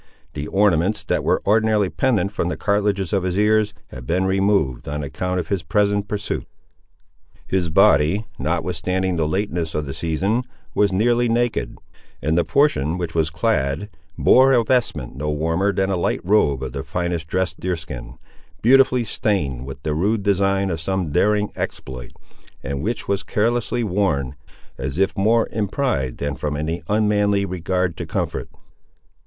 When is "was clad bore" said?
13.13-14.53